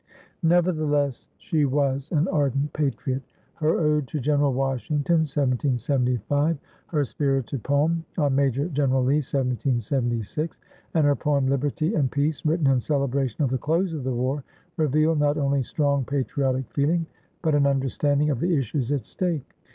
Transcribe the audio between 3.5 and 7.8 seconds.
Her ode to General Washington (1775), her spirited